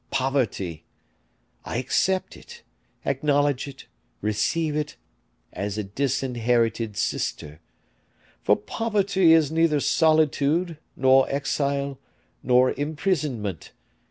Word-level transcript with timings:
Poverty! 0.09 0.83
I 1.63 1.77
accept 1.77 2.35
it, 2.35 2.63
acknowledge 3.05 3.67
it, 3.67 3.85
receive 4.19 4.75
it, 4.75 4.95
as 5.53 5.77
a 5.77 5.83
disinherited 5.83 6.97
sister; 6.97 7.59
for 8.41 8.55
poverty 8.55 9.31
is 9.31 9.51
neither 9.51 9.79
solitude, 9.79 10.79
nor 10.95 11.29
exile, 11.29 11.99
nor 12.41 12.73
imprisonment. 12.73 13.73